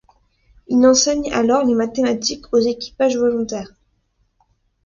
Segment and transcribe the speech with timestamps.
[0.67, 3.69] Il enseigne alors les mathématiques aux équipages volontaires.